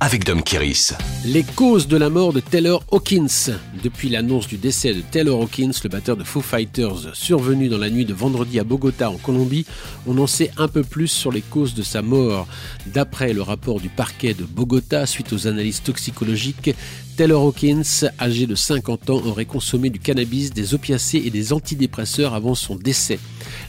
avec 0.00 0.24
Dom 0.24 0.42
Kiris. 0.42 0.92
Les 1.24 1.42
causes 1.42 1.88
de 1.88 1.96
la 1.96 2.10
mort 2.10 2.32
de 2.32 2.40
Taylor 2.40 2.84
Hawkins. 2.92 3.52
Depuis 3.82 4.08
l'annonce 4.08 4.46
du 4.46 4.58
décès 4.58 4.92
de 4.92 5.00
Taylor 5.00 5.40
Hawkins, 5.40 5.72
le 5.82 5.88
batteur 5.88 6.16
de 6.16 6.24
Foo 6.24 6.42
Fighters, 6.42 7.14
survenu 7.14 7.68
dans 7.68 7.78
la 7.78 7.88
nuit 7.88 8.04
de 8.04 8.12
vendredi 8.12 8.60
à 8.60 8.64
Bogota 8.64 9.10
en 9.10 9.16
Colombie, 9.16 9.64
on 10.06 10.18
en 10.18 10.26
sait 10.26 10.50
un 10.58 10.68
peu 10.68 10.82
plus 10.82 11.08
sur 11.08 11.32
les 11.32 11.40
causes 11.40 11.74
de 11.74 11.82
sa 11.82 12.02
mort. 12.02 12.46
D'après 12.86 13.32
le 13.32 13.42
rapport 13.42 13.80
du 13.80 13.88
parquet 13.88 14.34
de 14.34 14.44
Bogota, 14.44 15.06
suite 15.06 15.32
aux 15.32 15.46
analyses 15.46 15.82
toxicologiques, 15.82 16.74
Taylor 17.16 17.42
Hawkins, 17.42 18.10
âgé 18.20 18.46
de 18.46 18.54
50 18.54 19.08
ans, 19.08 19.22
aurait 19.24 19.46
consommé 19.46 19.88
du 19.88 19.98
cannabis, 19.98 20.52
des 20.52 20.74
opiacés 20.74 21.22
et 21.24 21.30
des 21.30 21.54
antidépresseurs 21.54 22.34
avant 22.34 22.54
son 22.54 22.76
décès. 22.76 23.18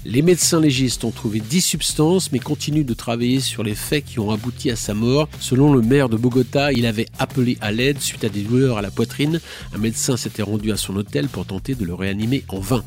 Les 0.04 0.22
médecins 0.22 0.60
légistes 0.60 1.06
ont 1.06 1.12
trouvé 1.12 1.40
10 1.40 1.62
substances 1.62 2.32
mais 2.34 2.40
continuent 2.40 2.84
de 2.84 2.94
travailler 2.94 3.40
sur 3.40 3.64
les 3.64 3.76
faits 3.76 4.04
qui 4.04 4.20
ont 4.20 4.32
abouti 4.32 4.70
à 4.70 4.76
sa 4.76 4.94
mort. 4.94 5.30
Selon 5.40 5.72
le 5.72 5.82
maire 5.82 6.10
de 6.10 6.17
Bogota, 6.18 6.72
il 6.72 6.86
avait 6.86 7.08
appelé 7.20 7.58
à 7.62 7.72
l'aide 7.72 8.00
suite 8.00 8.24
à 8.24 8.30
des 8.30 8.42
douleurs 8.42 8.78
à 8.78 8.82
la 8.82 8.92
poitrine. 8.92 9.40
Un 9.74 9.78
médecin 9.78 10.18
s'était 10.18 10.44
rendu 10.44 10.72
à 10.72 10.78
son 10.78 10.96
hôtel 10.96 11.28
pour 11.28 11.46
tenter 11.46 11.76
de 11.76 11.86
le 11.86 11.94
réanimer 11.94 12.44
en 12.50 12.60
vain. 12.60 12.84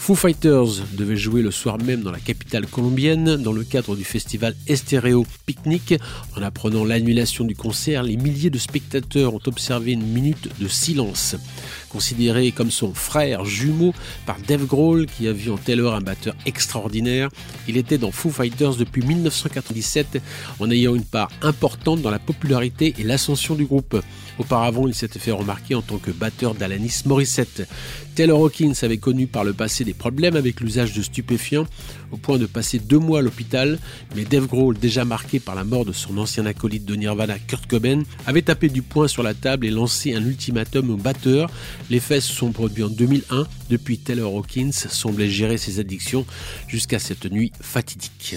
Foo 0.00 0.14
Fighters 0.14 0.80
devait 0.94 1.14
jouer 1.14 1.42
le 1.42 1.50
soir 1.50 1.76
même 1.76 2.00
dans 2.00 2.10
la 2.10 2.18
capitale 2.18 2.66
colombienne 2.66 3.36
dans 3.36 3.52
le 3.52 3.64
cadre 3.64 3.94
du 3.94 4.02
festival 4.02 4.56
Estéreo 4.66 5.26
Picnic. 5.44 5.94
En 6.38 6.42
apprenant 6.42 6.86
l'annulation 6.86 7.44
du 7.44 7.54
concert, 7.54 8.02
les 8.02 8.16
milliers 8.16 8.48
de 8.48 8.58
spectateurs 8.58 9.34
ont 9.34 9.42
observé 9.44 9.92
une 9.92 10.06
minute 10.06 10.48
de 10.58 10.68
silence. 10.68 11.36
Considéré 11.90 12.50
comme 12.50 12.70
son 12.70 12.94
frère 12.94 13.44
jumeau 13.44 13.92
par 14.24 14.38
Dave 14.48 14.64
Grohl 14.64 15.04
qui 15.04 15.28
a 15.28 15.32
vu 15.34 15.50
en 15.50 15.58
Taylor 15.58 15.94
un 15.94 16.00
batteur 16.00 16.34
extraordinaire, 16.46 17.28
il 17.68 17.76
était 17.76 17.98
dans 17.98 18.10
Foo 18.10 18.30
Fighters 18.30 18.76
depuis 18.76 19.02
1997 19.02 20.18
en 20.60 20.70
ayant 20.70 20.94
une 20.94 21.04
part 21.04 21.30
importante 21.42 22.00
dans 22.00 22.10
la 22.10 22.18
popularité 22.18 22.94
et 22.98 23.02
l'ascension 23.02 23.54
du 23.54 23.66
groupe. 23.66 24.02
Auparavant, 24.38 24.88
il 24.88 24.94
s'était 24.94 25.18
fait 25.18 25.32
remarquer 25.32 25.74
en 25.74 25.82
tant 25.82 25.98
que 25.98 26.10
batteur 26.10 26.54
d'Alanis 26.54 27.02
Morissette. 27.04 27.68
Taylor 28.14 28.40
Hawkins 28.40 28.72
avait 28.80 28.96
connu 28.96 29.26
par 29.26 29.44
le 29.44 29.52
passé 29.52 29.84
des 29.84 29.89
problèmes 29.92 30.36
avec 30.36 30.60
l'usage 30.60 30.92
de 30.94 31.02
stupéfiants, 31.02 31.66
au 32.12 32.16
point 32.16 32.38
de 32.38 32.46
passer 32.46 32.78
deux 32.78 32.98
mois 32.98 33.20
à 33.20 33.22
l'hôpital, 33.22 33.78
mais 34.16 34.24
Dave 34.24 34.46
Grohl, 34.46 34.78
déjà 34.78 35.04
marqué 35.04 35.40
par 35.40 35.54
la 35.54 35.64
mort 35.64 35.84
de 35.84 35.92
son 35.92 36.18
ancien 36.18 36.46
acolyte 36.46 36.84
de 36.84 36.94
Nirvana, 36.94 37.38
Kurt 37.38 37.66
Cobain, 37.66 38.02
avait 38.26 38.42
tapé 38.42 38.68
du 38.68 38.82
poing 38.82 39.08
sur 39.08 39.22
la 39.22 39.34
table 39.34 39.66
et 39.66 39.70
lancé 39.70 40.14
un 40.14 40.24
ultimatum 40.24 40.90
au 40.90 40.96
batteur. 40.96 41.50
Les 41.90 42.00
faits 42.00 42.22
se 42.22 42.32
sont 42.32 42.52
produits 42.52 42.84
en 42.84 42.88
2001. 42.88 43.46
Depuis, 43.68 43.98
Taylor 43.98 44.34
Hawkins 44.34 44.72
semblait 44.72 45.28
gérer 45.28 45.58
ses 45.58 45.78
addictions 45.78 46.26
jusqu'à 46.68 46.98
cette 46.98 47.30
nuit 47.30 47.52
fatidique. 47.60 48.36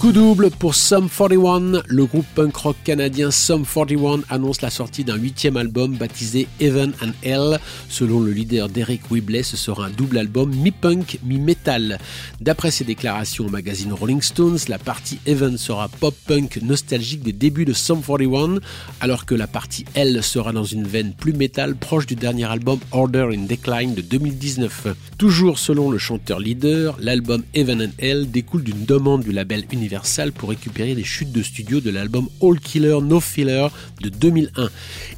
Coup 0.00 0.12
double 0.12 0.50
pour 0.50 0.74
Sum 0.74 1.10
41. 1.10 1.82
Le 1.86 2.06
groupe 2.06 2.24
punk 2.34 2.56
rock 2.56 2.76
canadien 2.84 3.30
Sum 3.30 3.66
41 3.66 4.22
annonce 4.30 4.62
la 4.62 4.70
sortie 4.70 5.04
d'un 5.04 5.16
huitième 5.16 5.58
album 5.58 5.94
baptisé 5.94 6.48
Heaven 6.58 6.94
and 7.02 7.10
Hell. 7.22 7.58
Selon 7.90 8.20
le 8.20 8.32
leader 8.32 8.70
Derek 8.70 9.02
Webley, 9.10 9.42
ce 9.42 9.58
sera 9.58 9.84
un 9.84 9.90
double 9.90 10.16
album 10.16 10.54
mi-punk, 10.54 11.18
mi-metal. 11.22 11.98
D'après 12.40 12.70
ses 12.70 12.84
déclarations 12.84 13.44
au 13.44 13.50
magazine 13.50 13.92
Rolling 13.92 14.22
Stones, 14.22 14.56
la 14.68 14.78
partie 14.78 15.18
Heaven 15.26 15.58
sera 15.58 15.88
pop-punk 15.88 16.60
nostalgique 16.62 17.22
des 17.22 17.34
débuts 17.34 17.66
de 17.66 17.74
Sum 17.74 18.00
41, 18.00 18.60
alors 19.02 19.26
que 19.26 19.34
la 19.34 19.46
partie 19.46 19.84
Hell 19.94 20.22
sera 20.22 20.52
dans 20.52 20.64
une 20.64 20.86
veine 20.86 21.12
plus 21.12 21.34
métal 21.34 21.76
proche 21.76 22.06
du 22.06 22.14
dernier 22.14 22.46
album 22.46 22.78
Order 22.92 23.28
in 23.34 23.44
Decline 23.44 23.94
de 23.94 24.00
2019. 24.00 24.86
Toujours 25.18 25.58
selon 25.58 25.90
le 25.90 25.98
chanteur 25.98 26.40
leader, 26.40 26.96
l'album 27.00 27.42
Heaven 27.52 27.82
and 27.82 27.92
Hell 27.98 28.30
découle 28.30 28.62
d'une 28.62 28.86
demande 28.86 29.24
du 29.24 29.32
label 29.32 29.66
Universal 29.70 29.89
pour 30.34 30.50
récupérer 30.50 30.94
les 30.94 31.02
chutes 31.02 31.32
de 31.32 31.42
studio 31.42 31.80
de 31.80 31.90
l'album 31.90 32.28
All 32.40 32.60
Killer 32.60 32.98
No 33.02 33.18
Filler 33.18 33.66
de 34.00 34.08
2001. 34.08 34.68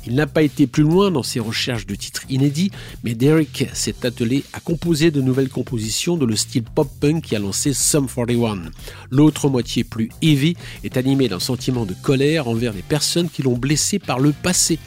Il 0.07 0.15
n'a 0.15 0.27
pas 0.27 0.43
été 0.43 0.67
plus 0.67 0.83
loin 0.83 1.11
dans 1.11 1.23
ses 1.23 1.41
recherches 1.41 1.87
de 1.87 1.95
titres 1.95 2.23
inédits, 2.31 2.71
mais 3.05 3.15
Derek 3.15 3.69
s'est 3.75 4.07
attelé 4.07 4.45
à 4.55 4.61
composer 4.61 5.11
de 5.11 5.21
nouvelles 5.21 5.51
compositions 5.51 6.17
de 6.17 6.25
le 6.25 6.37
style 6.37 6.63
pop-punk 6.63 7.23
qui 7.23 7.37
a 7.37 7.39
lancé 7.39 7.75
Sum 7.75 8.07
41. 8.07 8.71
L'autre 9.11 9.51
moitié 9.51 9.85
plus 9.85 10.09
heavy 10.23 10.57
est 10.85 10.97
animée 10.97 11.29
d'un 11.29 11.41
sentiment 11.41 11.85
de 11.85 11.95
colère 11.95 12.49
envers 12.49 12.73
les 12.73 12.83
personnes 12.83 13.29
qui 13.29 13.43
l'ont 13.43 13.59
blessé 13.59 13.99
par 13.99 14.21
le 14.21 14.33
passé. 14.33 14.79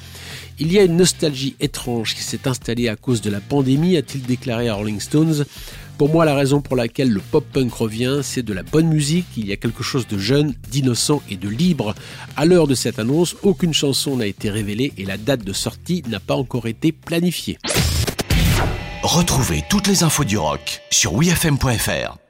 Il 0.58 0.72
y 0.72 0.80
a 0.80 0.84
une 0.84 0.96
nostalgie 0.96 1.56
étrange 1.60 2.16
qui 2.16 2.24
s'est 2.24 2.48
installée 2.48 2.88
à 2.88 2.96
cause 2.96 3.22
de 3.22 3.30
la 3.30 3.42
pandémie, 3.42 3.98
a-t-il 3.98 4.24
déclaré 4.24 4.70
à 4.70 4.76
Rolling 4.76 5.02
Stones. 5.02 5.46
Pour 5.98 6.10
moi, 6.10 6.24
la 6.24 6.34
raison 6.34 6.62
pour 6.62 6.78
laquelle 6.78 7.10
le 7.10 7.20
pop-punk 7.20 7.74
revient, 7.74 8.20
c'est 8.24 8.44
de 8.44 8.54
la 8.54 8.64
bonne 8.64 8.88
musique, 8.88 9.26
il 9.36 9.48
y 9.48 9.52
a 9.52 9.58
quelque 9.58 9.84
chose 9.84 10.08
de 10.08 10.18
jeune, 10.18 10.54
d'innocent 10.72 11.22
et 11.30 11.36
de 11.36 11.50
libre. 11.50 11.94
À 12.38 12.46
l'heure 12.46 12.68
de 12.68 12.76
cette 12.76 13.00
annonce, 13.00 13.36
aucune 13.44 13.74
chanson 13.74 14.16
n'a 14.16 14.28
été 14.28 14.50
révélée 14.50 14.94
et 14.98 15.06
la 15.06 15.18
date 15.18 15.44
de 15.44 15.54
sortie 15.54 16.04
n'a 16.08 16.20
pas 16.20 16.36
encore 16.36 16.68
été 16.68 16.92
planifiée. 16.94 17.58
Retrouvez 19.04 19.64
toutes 19.70 19.88
les 19.88 20.04
infos 20.04 20.24
du 20.24 20.38
rock 20.38 20.82
sur 20.90 21.14
wfm.fr. 21.14 22.25